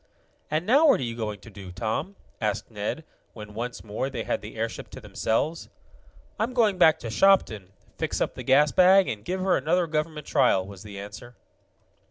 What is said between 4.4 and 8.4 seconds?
the airship to themselves. "I'm going back to Shopton, fix up